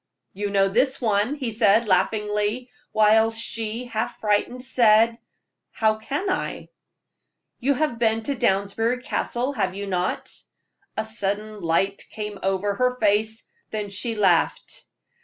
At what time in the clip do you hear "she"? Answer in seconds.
3.29-3.85, 13.91-14.15